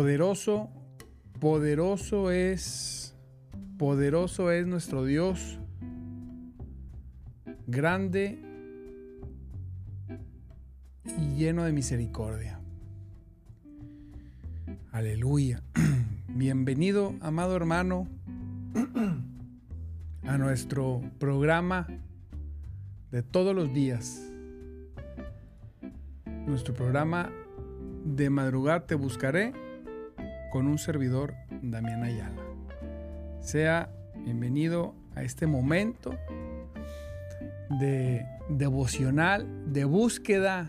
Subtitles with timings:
[0.00, 0.70] Poderoso,
[1.40, 3.14] poderoso es,
[3.76, 5.58] poderoso es nuestro Dios,
[7.66, 8.38] grande
[11.18, 12.62] y lleno de misericordia.
[14.90, 15.62] Aleluya.
[16.28, 18.08] Bienvenido, amado hermano,
[20.22, 21.86] a nuestro programa
[23.10, 24.26] de todos los días.
[26.46, 27.30] Nuestro programa
[28.06, 29.68] de madrugada te buscaré
[30.50, 32.42] con un servidor, Damián Ayala.
[33.40, 33.88] Sea
[34.24, 36.14] bienvenido a este momento
[37.78, 40.68] de devocional, de búsqueda,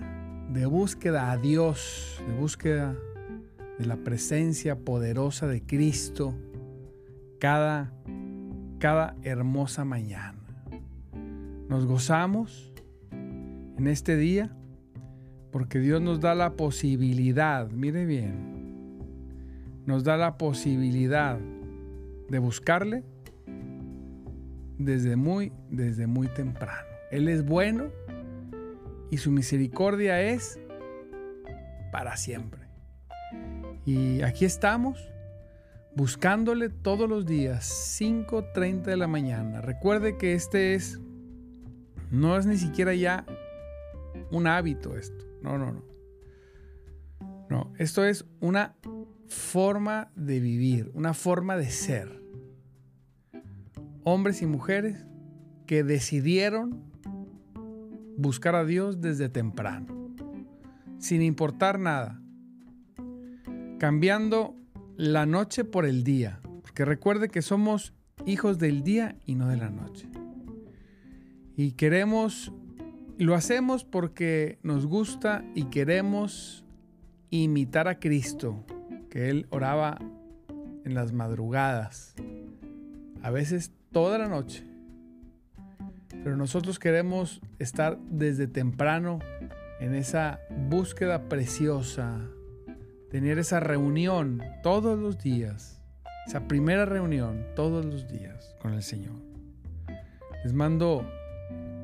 [0.54, 2.96] de búsqueda a Dios, de búsqueda
[3.80, 6.36] de la presencia poderosa de Cristo
[7.40, 7.92] cada,
[8.78, 10.38] cada hermosa mañana.
[11.68, 12.72] Nos gozamos
[13.12, 14.56] en este día
[15.52, 18.51] porque Dios nos da la posibilidad, mire bien,
[19.86, 21.40] nos da la posibilidad
[22.30, 23.04] de buscarle
[24.78, 26.88] desde muy, desde muy temprano.
[27.12, 27.92] Él es bueno
[29.10, 30.60] y su misericordia es
[31.92, 32.62] para siempre.
[33.86, 35.12] Y aquí estamos
[35.96, 39.62] buscándole todos los días, 5.30 de la mañana.
[39.62, 41.00] Recuerde que este es,
[42.10, 43.26] no es ni siquiera ya
[44.32, 45.26] un hábito esto.
[45.42, 45.92] No, no, no.
[47.50, 48.78] No, esto es una
[49.32, 52.22] forma de vivir, una forma de ser.
[54.04, 55.06] Hombres y mujeres
[55.66, 56.84] que decidieron
[58.18, 60.14] buscar a Dios desde temprano,
[61.00, 62.22] sin importar nada,
[63.80, 64.56] cambiando
[64.98, 67.94] la noche por el día, porque recuerde que somos
[68.26, 70.10] hijos del día y no de la noche.
[71.56, 72.52] Y queremos,
[73.18, 76.66] lo hacemos porque nos gusta y queremos
[77.30, 78.66] imitar a Cristo,
[79.12, 80.00] que él oraba
[80.86, 82.16] en las madrugadas,
[83.22, 84.66] a veces toda la noche.
[86.24, 89.20] Pero nosotros queremos estar desde temprano
[89.82, 92.22] en esa búsqueda preciosa,
[93.10, 95.82] tener esa reunión todos los días,
[96.26, 99.18] esa primera reunión todos los días con el Señor.
[100.46, 101.06] Les mando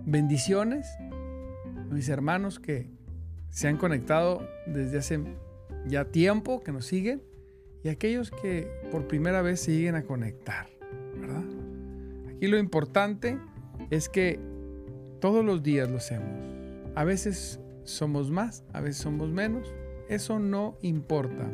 [0.06, 2.89] bendiciones a mis hermanos que
[3.50, 5.19] se han conectado desde hace
[5.88, 7.24] ya tiempo que nos siguen
[7.84, 10.68] y aquellos que por primera vez se lleguen a conectar,
[11.19, 11.44] ¿verdad?
[12.30, 13.39] Aquí lo importante
[13.89, 14.39] es que
[15.19, 16.30] todos los días lo hacemos.
[16.95, 19.74] A veces somos más, a veces somos menos.
[20.10, 21.50] Eso no importa.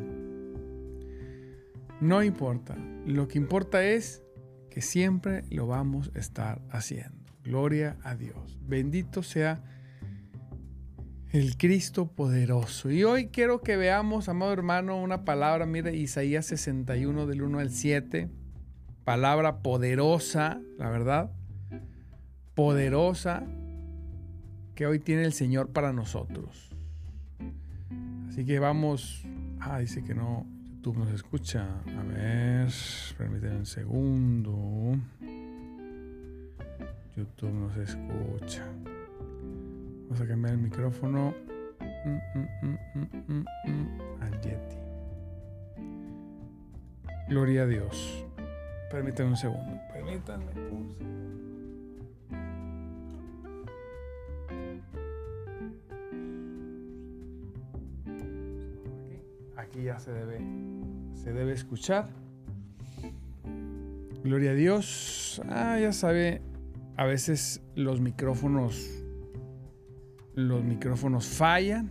[2.00, 2.76] No importa.
[3.06, 4.22] Lo que importa es
[4.70, 7.32] que siempre lo vamos a estar haciendo.
[7.42, 8.58] Gloria a Dios.
[8.62, 9.62] Bendito sea
[11.34, 12.92] El Cristo poderoso.
[12.92, 17.70] Y hoy quiero que veamos, amado hermano, una palabra, mire, Isaías 61 del 1 al
[17.70, 18.30] 7.
[19.02, 21.32] Palabra poderosa, la verdad.
[22.54, 23.42] Poderosa
[24.76, 26.70] que hoy tiene el Señor para nosotros.
[28.28, 29.26] Así que vamos.
[29.58, 30.46] Ah, dice que no.
[30.76, 31.66] YouTube nos escucha.
[31.98, 32.70] A ver,
[33.18, 34.96] permítanme un segundo.
[37.16, 38.64] YouTube nos escucha.
[40.04, 41.34] Vamos a cambiar el micrófono
[41.80, 42.66] mm,
[43.26, 44.76] mm, mm, al Yeti.
[47.28, 48.26] Gloria a Dios.
[48.90, 49.80] Permítanme un segundo.
[49.92, 50.44] Permítanme.
[59.56, 60.38] Aquí ya se debe,
[61.14, 62.08] se debe escuchar.
[64.22, 65.40] Gloria a Dios.
[65.48, 66.42] Ah, ya sabe,
[66.96, 69.03] a veces los micrófonos
[70.34, 71.90] los micrófonos fallan,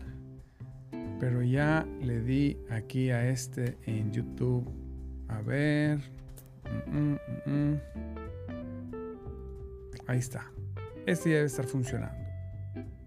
[1.19, 4.69] pero ya le di aquí a este en YouTube.
[5.27, 5.99] A ver.
[6.87, 7.81] Mm, mm, mm,
[10.07, 10.51] Ahí está.
[11.05, 12.23] Este ya debe estar funcionando.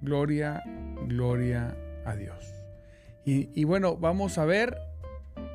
[0.02, 0.62] Gloria,
[1.06, 2.52] gloria a Dios.
[3.24, 4.78] Y, y bueno, vamos a ver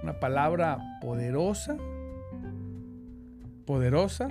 [0.03, 1.77] una palabra poderosa.
[3.65, 4.27] Poderosa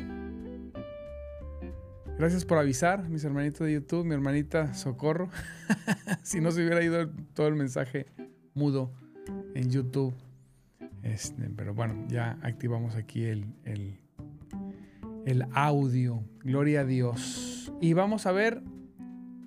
[2.21, 5.31] Gracias por avisar, mis hermanitos de YouTube, mi hermanita Socorro.
[6.23, 8.09] si no se hubiera ido todo el mensaje
[8.53, 8.93] mudo
[9.55, 10.13] en YouTube.
[11.03, 14.01] Este, pero bueno, ya activamos aquí el, el,
[15.25, 16.23] el audio.
[16.41, 17.73] Gloria a Dios.
[17.81, 18.63] Y vamos a ver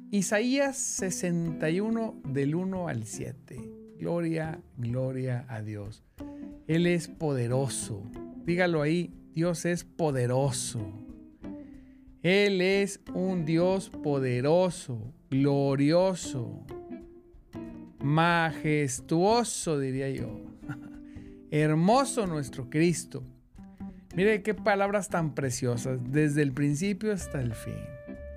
[0.10, 3.70] Isaías 61 del 1 al 7.
[4.00, 6.04] Gloria, gloria a Dios.
[6.66, 8.02] Él es poderoso.
[8.48, 11.03] Dígalo ahí, Dios es poderoso.
[12.24, 16.66] Él es un Dios poderoso, glorioso,
[18.02, 20.40] majestuoso, diría yo.
[21.52, 23.25] Hermoso nuestro Cristo.
[24.16, 27.75] Mire qué palabras tan preciosas, desde el principio hasta el fin,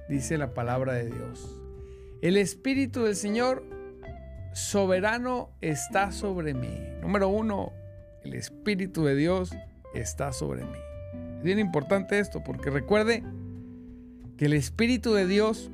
[0.08, 1.60] dice la palabra de Dios.
[2.22, 3.62] El Espíritu del Señor
[4.52, 6.76] soberano está sobre mí.
[7.02, 7.72] Número uno,
[8.24, 9.54] el Espíritu de Dios
[9.94, 10.78] está sobre mí.
[11.36, 13.22] Es bien importante esto porque recuerde
[14.36, 15.70] que el Espíritu de Dios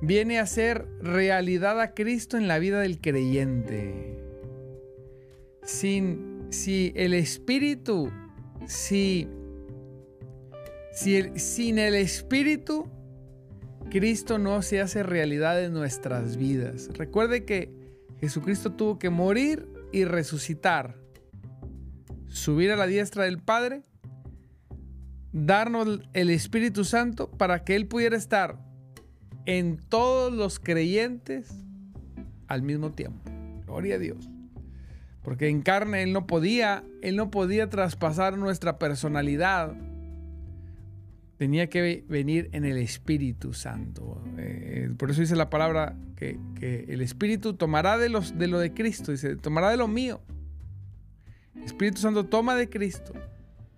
[0.00, 4.18] viene a ser realidad a Cristo en la vida del creyente.
[5.62, 8.10] Sin, si el Espíritu,
[8.66, 9.28] si,
[10.92, 12.88] si sin el Espíritu,
[13.90, 16.88] Cristo no se hace realidad en nuestras vidas.
[16.94, 17.72] Recuerde que
[18.20, 20.96] Jesucristo tuvo que morir y resucitar,
[22.28, 23.82] subir a la diestra del Padre
[25.32, 28.58] darnos el Espíritu Santo para que Él pudiera estar
[29.46, 31.52] en todos los creyentes
[32.48, 33.30] al mismo tiempo.
[33.66, 34.28] Gloria a Dios.
[35.22, 39.74] Porque en carne Él no podía, Él no podía traspasar nuestra personalidad.
[41.36, 44.22] Tenía que venir en el Espíritu Santo.
[44.36, 48.74] Eh, por eso dice la palabra que, el Espíritu tomará de, los, de lo de
[48.74, 50.20] Cristo, dice, tomará de lo mío.
[51.64, 53.14] Espíritu Santo toma de Cristo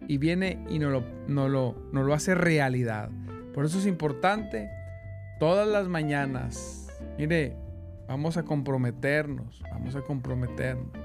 [0.09, 3.11] y viene y nos lo, lo, lo hace realidad.
[3.55, 4.71] Por eso es importante
[5.39, 6.89] todas las mañanas.
[7.19, 7.57] Mire,
[8.09, 11.03] vamos a comprometernos, vamos a comprometernos.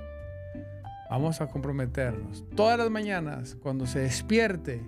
[1.10, 2.46] Vamos a comprometernos.
[2.56, 4.82] Todas las mañanas, cuando se despierte,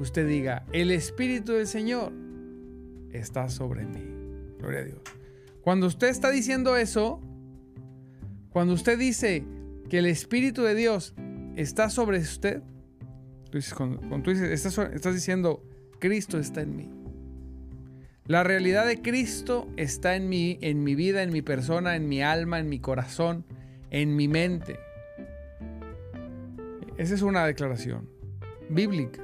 [0.00, 2.12] usted diga, el Espíritu del Señor
[3.12, 4.02] está sobre mí.
[4.58, 5.00] Gloria a Dios.
[5.62, 7.20] Cuando usted está diciendo eso,
[8.50, 9.44] cuando usted dice
[9.88, 11.14] que el Espíritu de Dios
[11.56, 12.62] está sobre usted,
[13.50, 15.62] tú dices, estás, diciendo,
[15.98, 16.90] Cristo está en mí.
[18.26, 22.22] La realidad de Cristo está en mí, en mi vida, en mi persona, en mi
[22.22, 23.44] alma, en mi corazón,
[23.90, 24.78] en mi mente.
[26.96, 28.08] Esa es una declaración
[28.68, 29.22] bíblica.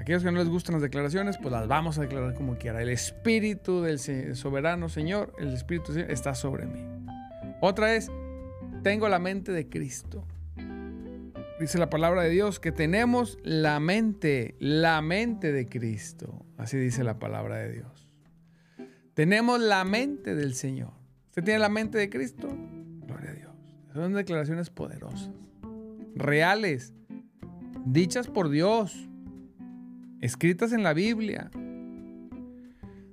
[0.00, 2.82] Aquellos que no les gustan las declaraciones, pues las vamos a declarar como quiera.
[2.82, 3.98] El Espíritu del
[4.34, 6.84] soberano Señor, el Espíritu está sobre mí.
[7.60, 8.10] Otra es,
[8.82, 10.26] tengo la mente de Cristo
[11.62, 16.44] dice la palabra de Dios, que tenemos la mente, la mente de Cristo.
[16.58, 18.08] Así dice la palabra de Dios.
[19.14, 20.90] Tenemos la mente del Señor.
[21.28, 22.48] ¿Usted tiene la mente de Cristo?
[23.06, 23.52] Gloria a Dios.
[23.94, 25.30] Son declaraciones poderosas,
[26.16, 26.94] reales,
[27.86, 29.08] dichas por Dios,
[30.20, 31.48] escritas en la Biblia.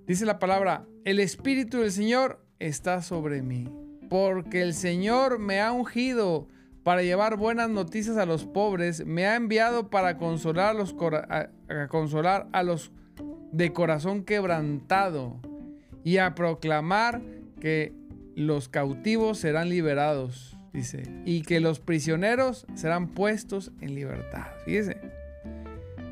[0.08, 3.72] Dice la palabra, el Espíritu del Señor está sobre mí,
[4.10, 6.48] porque el Señor me ha ungido
[6.84, 10.76] para llevar buenas noticias a los pobres, me ha enviado para consolar
[12.52, 12.92] a los,
[13.52, 15.40] de corazón quebrantado
[16.04, 17.22] y a proclamar
[17.60, 17.94] que
[18.36, 24.48] los cautivos serán liberados, dice, y que los prisioneros serán puestos en libertad.
[24.66, 24.98] Fíjese,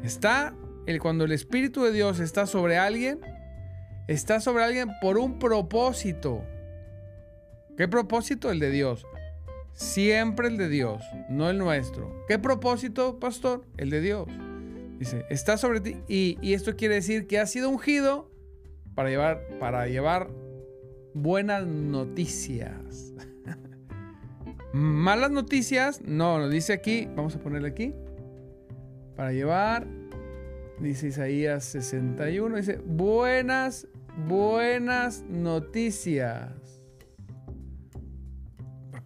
[0.04, 0.54] está
[0.86, 3.22] el, cuando el Espíritu de Dios está sobre alguien,
[4.08, 6.44] está sobre alguien por un propósito.
[7.78, 8.52] ¿Qué propósito?
[8.52, 9.06] El de Dios.
[9.78, 12.26] Siempre el de Dios, no el nuestro.
[12.28, 13.64] ¿Qué propósito, pastor?
[13.78, 14.28] El de Dios.
[14.98, 15.98] Dice, está sobre ti.
[16.08, 18.32] Y, esto quiere decir que ha sido ungido
[18.96, 20.32] para llevar, para llevar
[21.14, 23.14] buenas noticias.
[24.74, 27.94] Malas noticias, no, lo dice aquí, vamos a ponerle aquí.
[29.16, 29.86] Para llevar,
[30.80, 33.88] dice Isaías 61, dice, buenas,
[34.28, 36.77] buenas noticias.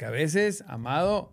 [0.02, 1.32] Porque a veces, amado,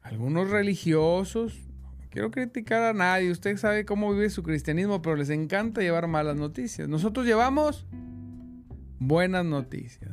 [0.00, 1.68] algunos religiosos,
[2.08, 6.36] quiero criticar a nadie, usted sabe cómo vive su cristianismo, pero les encanta llevar malas
[6.36, 6.88] noticias.
[6.88, 7.86] Nosotros llevamos
[8.98, 10.12] buenas noticias.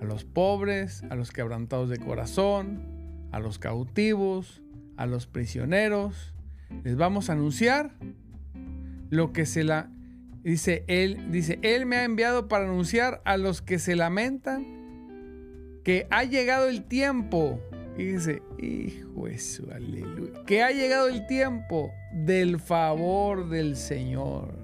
[0.00, 2.82] A los pobres, a los quebrantados de corazón,
[3.30, 4.60] a los cautivos,
[4.96, 6.34] a los prisioneros,
[6.82, 7.94] les vamos a anunciar
[9.08, 9.88] lo que se la
[10.42, 14.77] dice él dice, él me ha enviado para anunciar a los que se lamentan
[15.88, 17.58] que ha llegado el tiempo
[17.96, 20.44] Fíjese, hijo eso, aleluya.
[20.44, 24.54] Que ha llegado el tiempo del favor del Señor.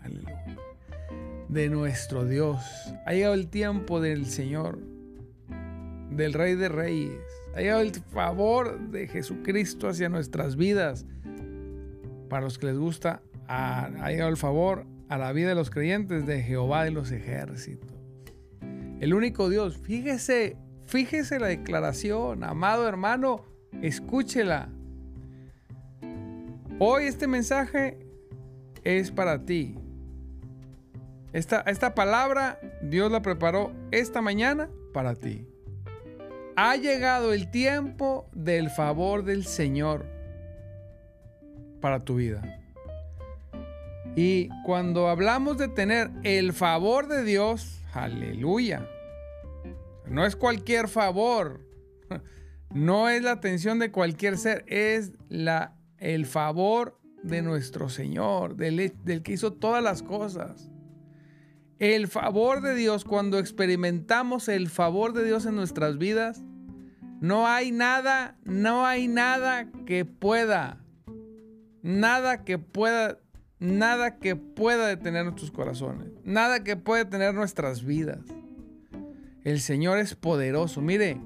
[0.00, 0.56] Aleluya.
[1.50, 2.58] De nuestro Dios.
[3.04, 4.78] Ha llegado el tiempo del Señor.
[6.10, 7.20] Del Rey de Reyes.
[7.54, 11.04] Ha llegado el favor de Jesucristo hacia nuestras vidas.
[12.30, 15.68] Para los que les gusta, ha, ha llegado el favor a la vida de los
[15.68, 17.95] creyentes de Jehová de los ejércitos.
[19.00, 19.76] El único Dios.
[19.76, 23.44] Fíjese Fíjese la declaración, amado hermano,
[23.82, 24.68] escúchela.
[26.78, 27.98] Hoy este mensaje
[28.84, 29.76] es para ti.
[31.32, 35.48] Esta, esta palabra Dios la preparó esta mañana para ti.
[36.54, 40.06] Ha llegado el tiempo del favor del Señor
[41.80, 42.60] para tu vida.
[44.14, 48.88] Y cuando hablamos de tener el favor de Dios, aleluya,
[50.06, 51.66] no es cualquier favor.
[52.70, 54.64] No es la atención de cualquier ser.
[54.66, 60.70] Es la, el favor de nuestro Señor, del, del que hizo todas las cosas.
[61.78, 66.42] El favor de Dios, cuando experimentamos el favor de Dios en nuestras vidas,
[67.20, 70.84] no hay nada, no hay nada que pueda,
[71.82, 73.18] nada que pueda,
[73.58, 78.20] nada que pueda detener nuestros corazones, nada que pueda detener nuestras vidas.
[79.44, 80.82] El Señor es poderoso.
[80.82, 81.20] Mire,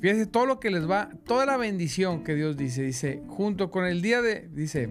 [0.00, 3.84] fíjese todo lo que les va, toda la bendición que Dios dice, dice, junto con
[3.84, 4.90] el día de, dice,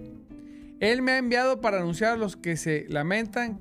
[0.80, 3.60] Él me ha enviado para anunciar a los que se lamentan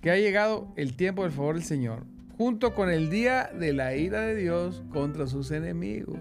[0.00, 2.06] que ha llegado el tiempo del favor del Señor,
[2.36, 6.18] junto con el día de la ira de Dios contra sus enemigos.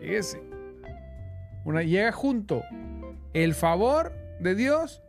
[0.00, 0.40] Fíjese,
[1.64, 2.62] una, llega junto
[3.32, 5.02] el favor de Dios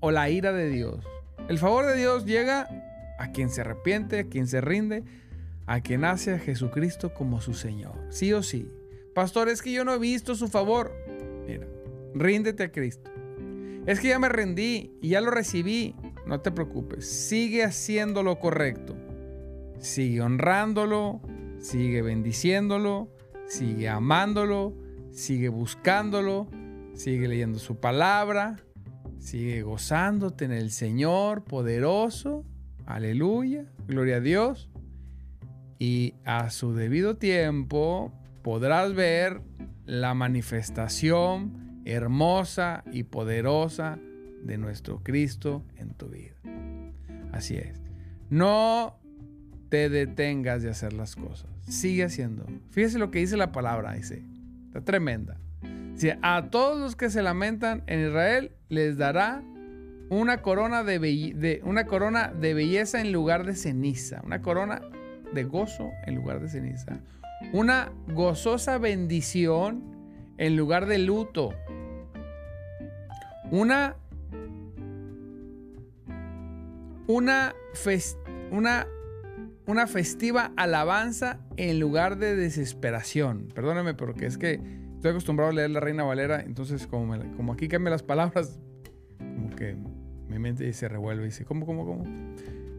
[0.00, 1.04] o la ira de Dios.
[1.48, 2.68] El favor de Dios llega
[3.18, 5.04] a quien se arrepiente, a quien se rinde,
[5.66, 7.94] a quien hace a Jesucristo como su Señor.
[8.10, 8.70] Sí o sí.
[9.14, 10.92] Pastor, es que yo no he visto su favor.
[11.46, 11.66] Mira,
[12.14, 13.10] ríndete a Cristo.
[13.86, 15.94] Es que ya me rendí y ya lo recibí.
[16.26, 17.06] No te preocupes.
[17.06, 18.96] Sigue haciendo lo correcto.
[19.78, 21.20] Sigue honrándolo.
[21.60, 23.08] Sigue bendiciéndolo.
[23.46, 24.74] Sigue amándolo.
[25.12, 26.48] Sigue buscándolo.
[26.96, 28.56] Sigue leyendo su palabra.
[29.20, 32.44] Sigue gozándote en el Señor poderoso
[32.86, 34.70] Aleluya, gloria a Dios.
[35.78, 38.12] Y a su debido tiempo
[38.42, 39.42] podrás ver
[39.84, 43.98] la manifestación hermosa y poderosa
[44.42, 46.36] de nuestro Cristo en tu vida.
[47.32, 47.80] Así es.
[48.30, 48.98] No
[49.68, 51.50] te detengas de hacer las cosas.
[51.68, 52.46] Sigue haciendo.
[52.70, 54.24] Fíjese lo que dice la palabra, dice.
[54.68, 55.38] Está tremenda.
[56.22, 59.42] A todos los que se lamentan en Israel les dará
[60.10, 64.82] una corona de, una corona de belleza en lugar de ceniza, una corona
[65.32, 67.00] de gozo en lugar de ceniza,
[67.52, 69.82] una gozosa bendición
[70.38, 71.54] en lugar de luto,
[73.50, 73.96] una,
[77.06, 77.54] una,
[79.66, 83.48] una festiva alabanza en lugar de desesperación.
[83.54, 87.68] Perdóname porque es que estoy acostumbrado a leer la Reina Valera, entonces como, como aquí
[87.68, 88.58] cambian las palabras,
[89.18, 89.76] como que
[90.28, 92.04] mi mente se revuelve y dice, ¿cómo, cómo, cómo?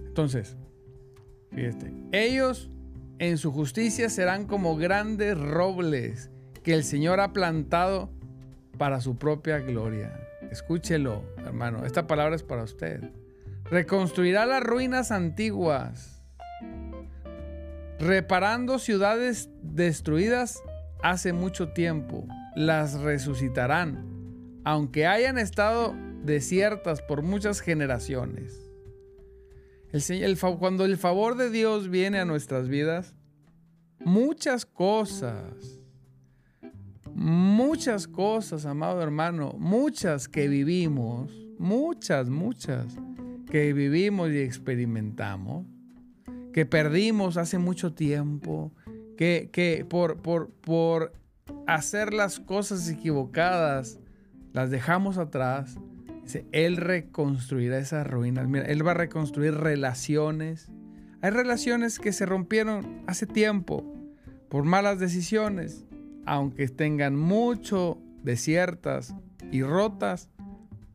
[0.06, 0.58] Entonces,
[1.52, 2.70] fíjate, ellos
[3.20, 6.30] en su justicia serán como grandes robles
[6.64, 8.10] que el Señor ha plantado
[8.78, 10.20] para su propia gloria.
[10.52, 11.86] Escúchelo, hermano.
[11.86, 13.10] Esta palabra es para usted.
[13.72, 16.22] reconstruirá las ruinas antiguas,
[18.00, 20.62] reparando ciudades destruidas
[21.02, 28.60] hace mucho tiempo, las resucitarán, aunque hayan estado desiertas por muchas generaciones.
[30.60, 33.16] cuando el favor de Dios viene a nuestras vidas,
[34.00, 35.82] muchas cosas,
[37.14, 42.96] muchas cosas, amado hermano, muchas que vivimos, muchas, muchas
[43.50, 45.66] que vivimos y experimentamos,
[46.54, 48.74] que perdimos hace mucho tiempo,
[49.18, 51.14] que, que por, por, por
[51.66, 54.00] hacer las cosas equivocadas,
[54.54, 55.78] las dejamos atrás.
[56.24, 58.48] Dice, Él reconstruirá esas ruinas.
[58.48, 60.70] Mira, Él va a reconstruir relaciones.
[61.22, 63.84] Hay relaciones que se rompieron hace tiempo
[64.50, 65.86] por malas decisiones,
[66.26, 69.16] aunque tengan mucho desiertas
[69.52, 70.30] y rotas,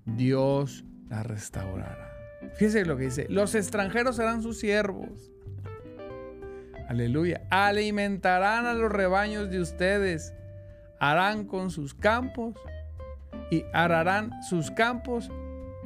[0.05, 2.11] Dios las restaurará.
[2.55, 5.32] Fíjese lo que dice, los extranjeros serán sus siervos.
[6.93, 7.41] Aleluya.
[7.49, 10.35] Alimentarán a los rebaños de ustedes.
[10.99, 12.55] Harán con sus campos
[13.51, 15.31] y ararán sus campos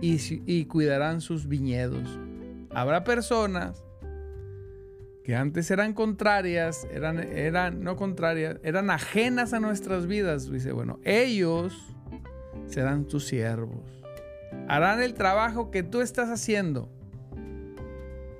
[0.00, 2.18] y, cuidarán sus viñedos.
[2.70, 3.84] Habrá personas
[5.22, 10.50] que antes eran contrarias, eran, eran no contrarias, eran ajenas a nuestras vidas.
[10.50, 11.72] Dice, bueno, ellos
[12.66, 14.02] serán tus siervos.
[14.66, 16.90] Harán el trabajo que tú estás haciendo.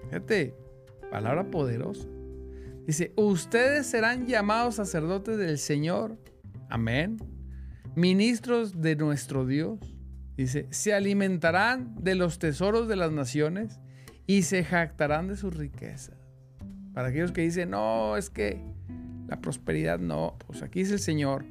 [0.08, 0.56] Fíjate,
[1.12, 2.08] palabra poderosa.
[2.87, 6.16] Dice, ustedes serán llamados sacerdotes del Señor.
[6.69, 7.16] Amén.
[7.97, 9.81] Ministros de nuestro Dios.
[10.37, 13.81] Dice, se alimentarán de los tesoros de las naciones
[14.26, 16.14] y se jactarán de sus riquezas.
[16.95, 18.62] Para aquellos que dicen, no, es que
[19.26, 21.45] la prosperidad no, pues aquí dice el Señor,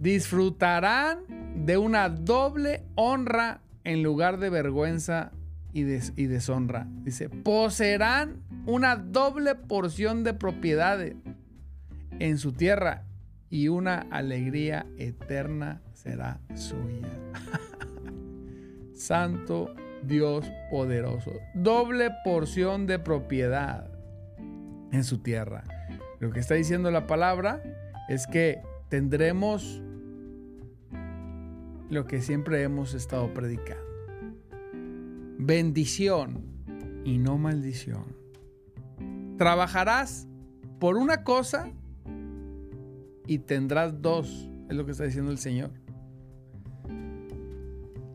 [0.00, 1.20] disfrutarán
[1.64, 5.30] de una doble honra en lugar de vergüenza
[5.72, 6.86] y, y deshonra.
[7.02, 11.16] Dice, poseerán una doble porción de propiedades
[12.18, 13.04] en su tierra
[13.50, 17.08] y una alegría eterna será suya.
[18.94, 21.32] Santo Dios poderoso.
[21.54, 23.90] Doble porción de propiedad
[24.90, 25.64] en su tierra.
[26.18, 27.62] Lo que está diciendo la palabra
[28.08, 29.82] es que tendremos
[31.90, 33.81] lo que siempre hemos estado predicando.
[35.44, 36.44] Bendición
[37.04, 38.04] y no maldición.
[39.38, 40.28] Trabajarás
[40.78, 41.72] por una cosa
[43.26, 45.72] y tendrás dos, es lo que está diciendo el Señor.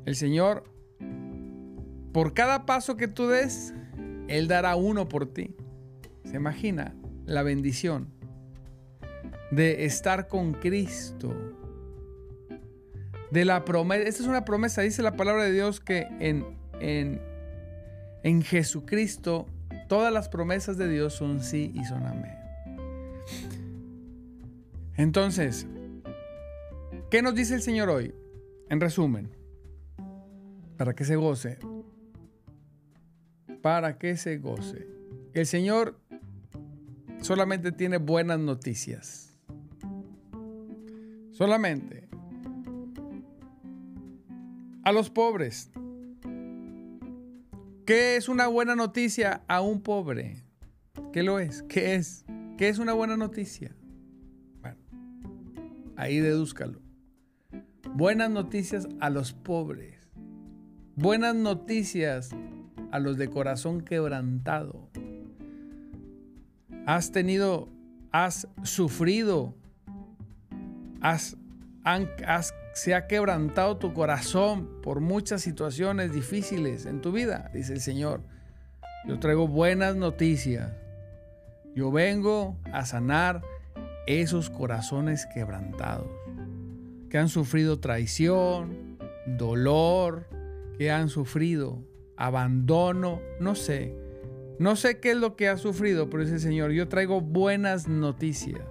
[0.05, 0.63] El Señor,
[2.13, 3.73] por cada paso que tú des,
[4.29, 5.53] Él dará uno por ti.
[6.23, 8.07] ¿Se imagina la bendición
[9.51, 11.35] de estar con Cristo?
[13.31, 17.21] De la promesa, esta es una promesa, dice la palabra de Dios que en, en,
[18.23, 19.47] en Jesucristo
[19.87, 22.37] todas las promesas de Dios son sí y son amén.
[24.95, 25.67] Entonces,
[27.09, 28.13] ¿qué nos dice el Señor hoy?
[28.69, 29.29] En resumen,
[30.77, 31.59] para que se goce,
[33.61, 34.87] para que se goce.
[35.33, 35.99] El Señor
[37.21, 39.37] solamente tiene buenas noticias.
[41.31, 42.07] Solamente.
[44.83, 45.69] A los pobres.
[47.87, 50.43] ¿Qué es una buena noticia a un pobre?
[51.11, 51.63] ¿Qué lo es?
[51.63, 52.23] ¿Qué es?
[52.55, 53.75] ¿Qué es una buena noticia?
[54.61, 54.77] Bueno,
[55.95, 56.79] ahí dedúzcalo.
[57.95, 59.97] Buenas noticias a los pobres.
[60.95, 62.29] Buenas noticias
[62.91, 64.87] a los de corazón quebrantado
[66.87, 67.67] has tenido,
[68.13, 69.53] has sufrido,
[71.01, 71.35] has,
[72.77, 78.21] se ha quebrantado tu corazón por muchas situaciones difíciles en tu vida, dice el Señor.
[79.07, 80.71] Yo traigo buenas noticias.
[81.75, 83.41] Yo vengo a sanar
[84.05, 86.07] esos corazones quebrantados,
[87.09, 90.27] que han sufrido traición, dolor,
[90.77, 91.83] que han sufrido
[92.15, 93.95] abandono, no sé
[94.59, 98.61] no sé qué es lo que has sufrido, pero dice Señor, yo traigo buenas noticias.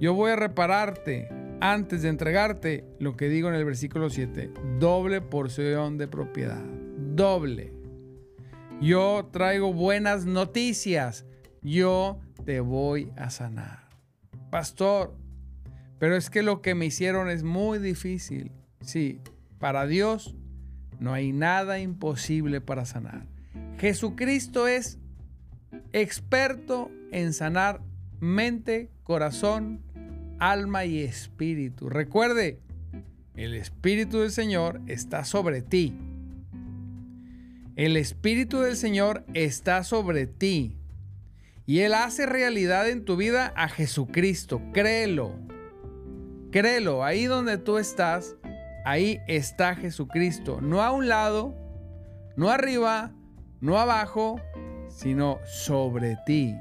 [0.00, 1.28] Yo voy a repararte
[1.60, 6.62] antes de entregarte lo que digo en el versículo 7, doble porción de propiedad,
[7.14, 7.72] doble.
[8.80, 11.24] Yo traigo buenas noticias,
[11.62, 13.88] yo te voy a sanar.
[14.50, 15.16] Pastor,
[15.98, 18.52] pero es que lo que me hicieron es muy difícil.
[18.82, 19.20] Sí,
[19.58, 20.36] para Dios
[20.98, 23.26] no hay nada imposible para sanar.
[23.78, 24.98] Jesucristo es
[25.92, 27.80] experto en sanar
[28.20, 29.85] mente, corazón,
[30.38, 31.88] alma y espíritu.
[31.88, 32.60] Recuerde,
[33.36, 35.94] el Espíritu del Señor está sobre ti.
[37.76, 40.78] El Espíritu del Señor está sobre ti.
[41.66, 44.62] Y Él hace realidad en tu vida a Jesucristo.
[44.72, 45.34] Créelo.
[46.50, 47.04] Créelo.
[47.04, 48.36] Ahí donde tú estás,
[48.86, 50.62] ahí está Jesucristo.
[50.62, 51.54] No a un lado,
[52.36, 53.12] no arriba,
[53.60, 54.40] no abajo,
[54.88, 56.54] sino sobre ti.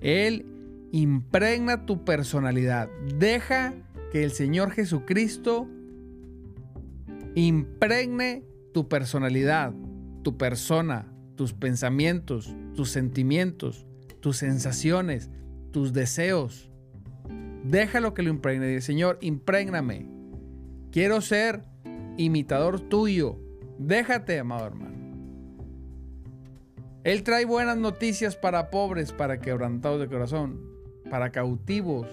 [0.00, 0.53] Él
[0.94, 2.88] impregna tu personalidad.
[3.18, 3.74] Deja
[4.12, 5.66] que el Señor Jesucristo
[7.34, 9.74] impregne tu personalidad,
[10.22, 13.88] tu persona, tus pensamientos, tus sentimientos,
[14.20, 15.30] tus sensaciones,
[15.72, 16.70] tus deseos.
[17.64, 18.80] Déjalo que lo impregne.
[18.80, 20.06] Señor, imprégname.
[20.92, 21.64] Quiero ser
[22.16, 23.40] imitador tuyo.
[23.80, 24.94] Déjate, amado hermano.
[27.02, 30.73] Él trae buenas noticias para pobres, para quebrantados de corazón,
[31.10, 32.08] para cautivos.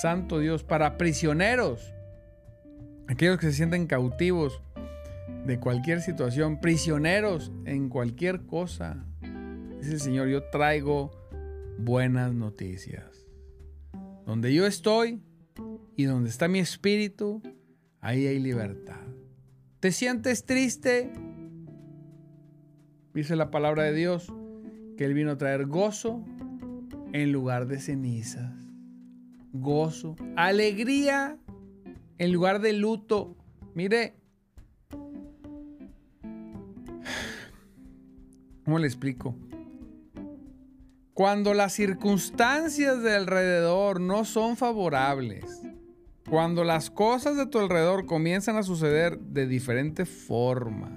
[0.00, 1.94] Santo Dios, para prisioneros,
[3.06, 4.60] aquellos que se sienten cautivos
[5.46, 9.04] de cualquier situación, prisioneros en cualquier cosa.
[9.78, 11.10] Dice el Señor, yo traigo
[11.78, 13.26] buenas noticias.
[14.26, 15.22] Donde yo estoy
[15.96, 17.42] y donde está mi espíritu,
[18.00, 19.02] ahí hay libertad.
[19.80, 21.12] ¿Te sientes triste?
[23.12, 24.32] Dice la palabra de Dios
[24.96, 26.24] que Él vino a traer gozo
[27.12, 28.52] en lugar de cenizas.
[29.52, 31.38] Gozo, alegría
[32.18, 33.36] en lugar de luto.
[33.74, 34.16] Mire,
[38.64, 39.36] ¿cómo le explico?
[41.12, 45.62] Cuando las circunstancias de alrededor no son favorables,
[46.28, 50.96] cuando las cosas de tu alrededor comienzan a suceder de diferente forma,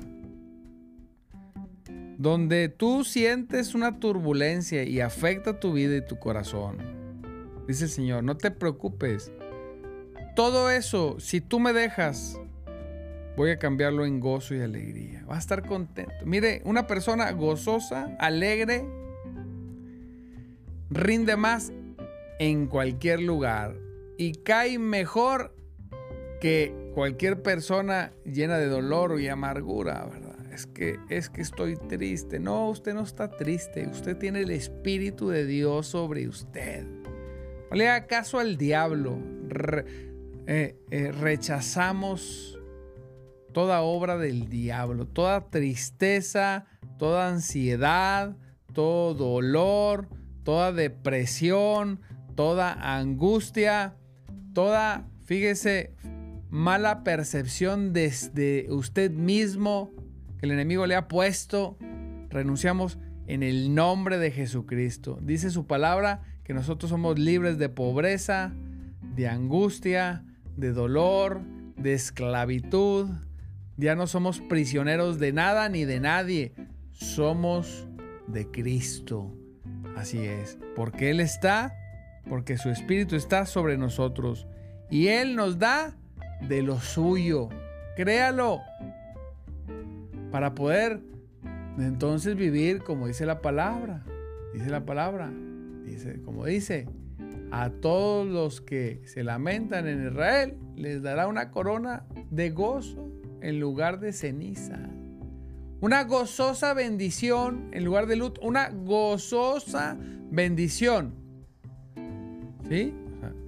[2.18, 6.78] donde tú sientes una turbulencia y afecta tu vida y tu corazón,
[7.68, 9.32] dice el Señor, no te preocupes.
[10.36, 12.40] Todo eso, si tú me dejas,
[13.36, 15.24] voy a cambiarlo en gozo y alegría.
[15.28, 16.14] Vas a estar contento.
[16.26, 18.84] Mire, una persona gozosa, alegre,
[20.90, 21.72] rinde más
[22.40, 23.76] en cualquier lugar
[24.18, 25.56] y cae mejor
[26.42, 30.27] que cualquier persona llena de dolor y amargura, ¿verdad?
[30.58, 32.40] Es que es que estoy triste.
[32.40, 33.88] No, usted no está triste.
[33.88, 36.84] Usted tiene el espíritu de Dios sobre usted.
[37.70, 39.20] No le haga caso al diablo.
[40.48, 42.60] Eh, eh, rechazamos
[43.54, 46.66] toda obra del diablo, toda tristeza,
[46.98, 48.36] toda ansiedad,
[48.74, 50.10] todo dolor,
[50.44, 52.02] toda depresión,
[52.34, 53.96] toda angustia,
[54.56, 55.94] toda, fíjese,
[56.50, 59.92] mala percepción desde usted mismo
[60.38, 61.78] que el enemigo le ha puesto,
[62.30, 62.98] renunciamos
[63.28, 65.20] en el nombre de Jesucristo.
[65.22, 68.54] Dice su palabra que nosotros somos libres de pobreza,
[69.16, 70.24] de angustia,
[70.56, 71.42] de dolor,
[71.76, 73.10] de esclavitud.
[73.76, 76.54] Ya no somos prisioneros de nada ni de nadie.
[76.92, 77.88] Somos
[78.28, 79.34] de Cristo.
[79.96, 81.74] Así es, porque Él está,
[82.30, 84.48] porque su Espíritu está sobre nosotros
[84.90, 85.98] y Él nos da
[86.48, 87.50] de lo suyo.
[87.96, 88.62] Créalo,
[90.32, 91.02] para poder
[91.78, 94.04] entonces vivir como dice la palabra.
[94.54, 95.32] Dice la palabra,
[95.86, 96.88] dice, como dice,
[97.52, 103.10] a todos los que se lamentan en Israel les dará una corona de gozo
[103.42, 104.80] en lugar de ceniza.
[105.80, 108.42] Una gozosa bendición en lugar de luto.
[108.42, 109.96] Una gozosa
[110.32, 111.14] bendición.
[112.68, 112.94] ¿Sí?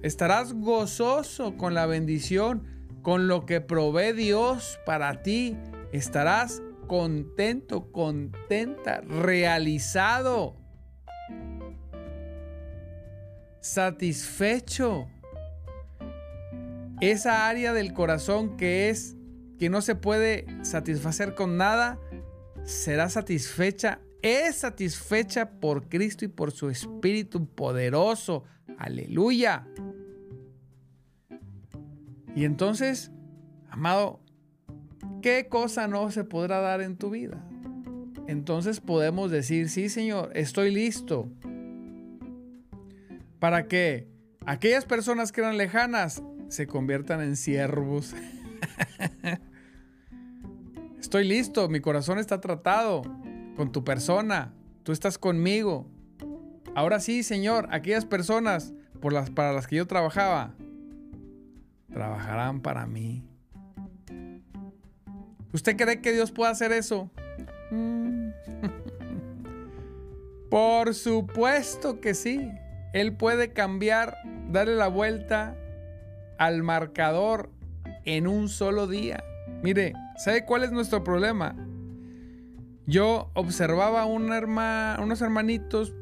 [0.02, 2.62] Estarás gozoso con la bendición,
[3.02, 5.56] con lo que provee Dios para ti.
[5.92, 10.56] Estarás contento, contenta, realizado,
[13.60, 15.06] satisfecho.
[17.00, 19.14] Esa área del corazón que es
[19.56, 22.00] que no se puede satisfacer con nada,
[22.64, 28.42] será satisfecha, es satisfecha por Cristo y por su Espíritu poderoso.
[28.78, 29.64] Aleluya.
[32.34, 33.12] Y entonces,
[33.68, 34.24] amado,
[35.20, 37.44] ¿qué cosa no se podrá dar en tu vida?
[38.26, 41.28] Entonces podemos decir, sí Señor, estoy listo.
[43.38, 44.08] Para que
[44.46, 48.14] aquellas personas que eran lejanas se conviertan en siervos.
[51.00, 53.02] Estoy listo, mi corazón está tratado
[53.56, 54.52] con tu persona,
[54.82, 55.88] tú estás conmigo.
[56.74, 60.54] Ahora sí, Señor, aquellas personas por las, para las que yo trabajaba,
[61.92, 63.29] trabajarán para mí.
[65.52, 67.10] ¿Usted cree que Dios puede hacer eso?
[67.70, 68.30] Mm.
[70.50, 72.50] por supuesto que sí.
[72.92, 74.16] Él puede cambiar,
[74.50, 75.56] darle la vuelta
[76.38, 77.50] al marcador
[78.04, 79.22] en un solo día.
[79.62, 81.56] Mire, ¿Sabe cuál es nuestro problema?
[82.84, 85.94] Yo observaba un unos hermanitos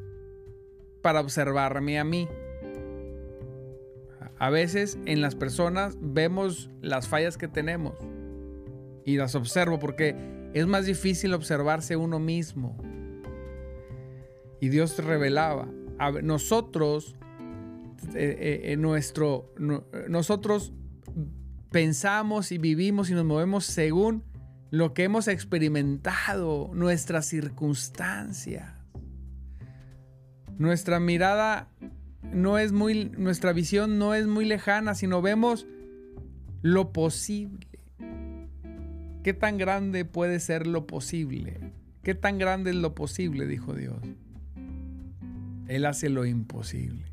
[1.03, 2.29] para observarme a mí.
[4.41, 7.95] A veces en las personas vemos las fallas que tenemos
[9.09, 12.77] y las observo porque es más difícil observarse uno mismo.
[14.61, 15.67] Y Dios revelaba.
[15.99, 17.17] A nosotros,
[18.15, 19.55] eh, eh, nuestro,
[20.11, 20.75] nosotros
[21.71, 24.25] pensamos y vivimos y nos movemos según
[24.71, 28.75] lo que hemos experimentado, nuestra circunstancia.
[30.59, 31.71] Nuestra mirada
[32.31, 35.67] no es muy, nuestra visión no es muy lejana, sino vemos
[36.61, 37.68] lo posible.
[39.29, 41.61] ¿Qué tan grande puede ser lo posible?
[42.03, 43.47] ¿Qué tan grande es lo posible?
[43.47, 43.99] Dijo Dios.
[45.67, 47.05] Él hace lo imposible.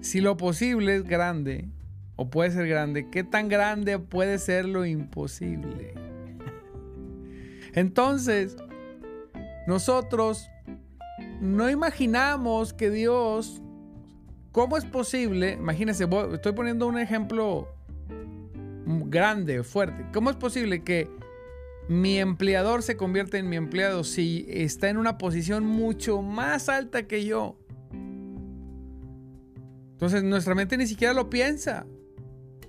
[0.00, 1.66] Si lo posible es grande,
[2.14, 5.94] o puede ser grande, ¿qué tan grande puede ser lo imposible?
[7.74, 8.56] Entonces,
[9.66, 10.48] nosotros
[11.40, 13.60] no imaginamos que Dios,
[14.52, 15.54] ¿cómo es posible?
[15.54, 17.66] Imagínense, estoy poniendo un ejemplo
[18.86, 20.06] grande, fuerte.
[20.12, 21.18] ¿Cómo es posible que
[21.90, 27.08] mi empleador se convierta en mi empleado si está en una posición mucho más alta
[27.08, 27.58] que yo?
[29.94, 31.86] Entonces nuestra mente ni siquiera lo piensa.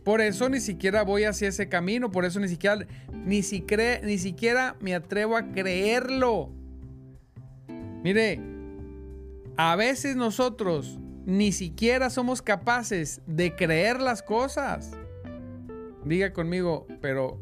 [0.04, 3.42] Por eso ni siquiera voy hacia ese camino, por eso ni siquiera, ni,
[4.04, 6.50] ni siquiera me atrevo a creerlo.
[8.04, 8.42] Mire,
[9.56, 14.94] a veces nosotros ni siquiera somos capaces de creer las cosas.
[16.06, 17.40] Diga conmigo, pero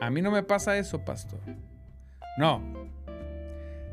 [0.00, 1.40] a mí no me pasa eso, pastor.
[2.38, 2.62] No.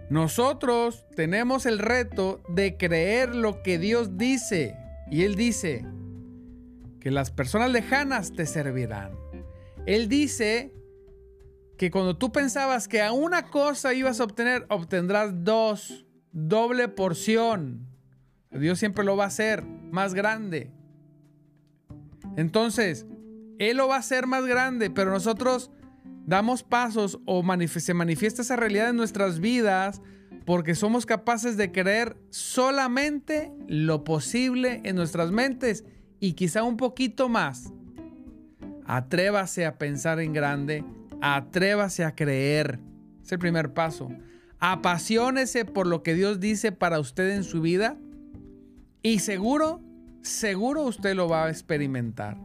[0.10, 4.78] Nosotros tenemos el reto de creer lo que Dios dice.
[5.10, 5.86] Y Él dice,
[7.04, 9.12] que las personas lejanas te servirán.
[9.86, 10.74] Él dice
[11.78, 17.86] que cuando tú pensabas que a una cosa ibas a obtener, obtendrás dos, doble porción.
[18.52, 20.72] Dios siempre lo va a hacer más grande.
[22.38, 23.06] Entonces,
[23.60, 25.72] Él lo va a hacer más grande, pero nosotros
[26.26, 30.02] damos pasos o se manifiesta esa realidad en nuestras vidas
[30.46, 35.86] porque somos capaces de creer solamente lo posible en nuestras mentes
[36.20, 37.72] y quizá un poquito más.
[38.86, 40.84] Atrévase a pensar en grande,
[41.22, 42.80] atrévase a creer.
[43.24, 44.10] Es el primer paso.
[44.60, 47.98] Apasionese por lo que Dios dice para usted en su vida
[49.02, 49.82] y seguro,
[50.22, 52.38] seguro usted lo va a experimentar.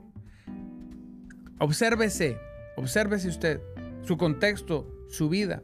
[1.61, 2.39] Obsérvese,
[2.77, 3.61] obsérvese usted,
[4.03, 5.63] su contexto, su vida.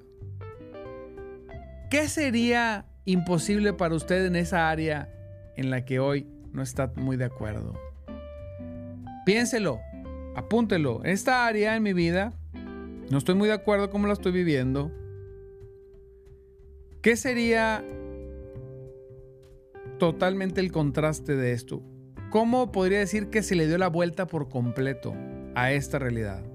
[1.91, 5.13] ¿Qué sería imposible para usted en esa área
[5.57, 7.75] en la que hoy no está muy de acuerdo?
[9.25, 9.81] Piénselo,
[10.35, 11.03] apúntelo.
[11.05, 12.33] Esta área en mi vida,
[13.11, 14.91] no estoy muy de acuerdo cómo la estoy viviendo.
[17.01, 17.85] ¿Qué sería
[19.99, 21.83] totalmente el contraste de esto?
[22.31, 25.15] ¿Cómo podría decir que se le dio la vuelta por completo
[25.55, 26.54] a esta realidad?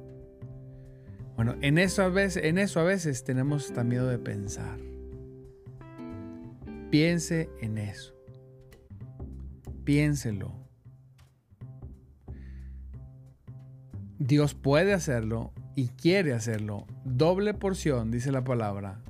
[1.39, 4.77] Bueno, en eso a veces, en eso a veces tenemos hasta miedo de pensar.
[6.91, 8.13] Piense en eso.
[9.85, 10.53] Piénselo.
[14.17, 16.85] Dios puede hacerlo y quiere hacerlo.
[17.05, 19.01] Doble porción, dice la palabra,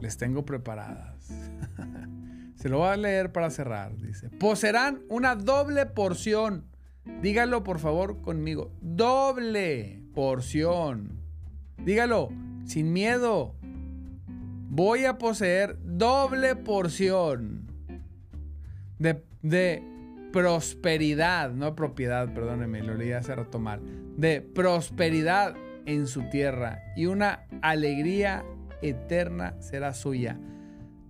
[0.00, 1.28] les tengo preparadas.
[2.56, 3.96] Se lo voy a leer para cerrar.
[3.96, 6.66] Dice, poseerán una doble porción.
[7.22, 8.72] Dígalo por favor conmigo.
[8.80, 11.25] Doble porción.
[11.86, 12.30] Dígalo
[12.64, 13.54] sin miedo.
[14.68, 17.70] Voy a poseer doble porción
[18.98, 19.82] de,
[20.32, 23.80] prosperidad, no propiedad, perdóneme, lo leí hace rato mal,
[24.16, 25.54] de prosperidad
[25.86, 28.44] en su tierra y una alegría
[28.82, 30.40] eterna será suya.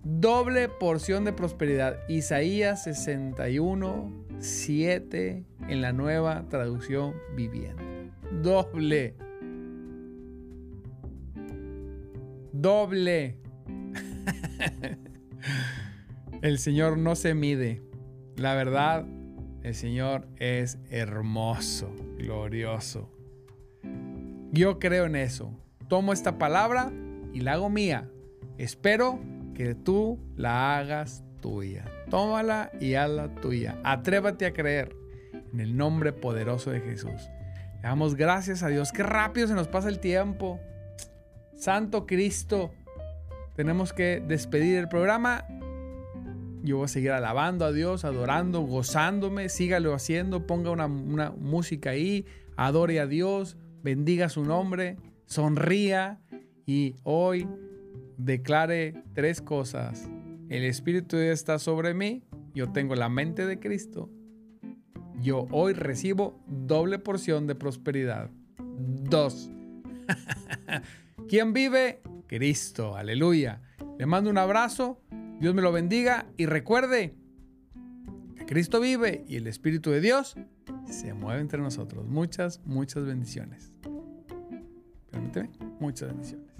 [0.03, 1.97] Doble porción de prosperidad.
[2.07, 7.83] Isaías 61, 7 en la nueva traducción viviente.
[8.43, 9.26] Doble.
[12.61, 13.37] Doble.
[16.41, 17.83] El Señor no se mide.
[18.35, 19.05] La verdad,
[19.61, 23.11] el Señor es hermoso, glorioso.
[24.51, 25.53] Yo creo en eso.
[25.87, 26.91] Tomo esta palabra
[27.31, 28.09] y la hago mía.
[28.57, 29.19] Espero
[29.53, 31.85] que tú la hagas tuya.
[32.09, 33.79] Tómala y hazla tuya.
[33.83, 34.95] Atrévate a creer
[35.53, 37.29] en el nombre poderoso de Jesús.
[37.75, 38.91] Le damos gracias a Dios.
[38.91, 40.59] Qué rápido se nos pasa el tiempo.
[41.57, 42.71] Santo Cristo.
[43.55, 45.45] Tenemos que despedir el programa
[46.67, 49.47] yo voy a seguir alabando a Dios, adorando, gozándome.
[49.47, 50.45] Sígalo haciendo.
[50.45, 52.25] Ponga una, música ahí.
[52.57, 53.57] Adore a Dios.
[53.83, 54.97] Bendiga su nombre.
[55.25, 56.19] Sonría.
[56.65, 57.47] y hoy
[58.17, 60.09] declare tres cosas.
[60.49, 64.09] El Espíritu está sobre mí, yo tengo la mente de Cristo,
[65.19, 68.29] yo hoy recibo doble porción de prosperidad.
[68.59, 69.49] Dos.
[71.27, 72.01] ¿Quién vive?
[72.27, 73.61] Cristo, aleluya.
[73.99, 75.01] Le mando un abrazo,
[75.41, 77.15] Dios me lo bendiga y recuerde
[78.37, 80.37] que Cristo vive y el Espíritu de Dios
[80.85, 82.05] se mueve entre nosotros.
[82.07, 83.73] Muchas, muchas bendiciones.
[85.11, 86.56] Permíteme, muchas bendiciones.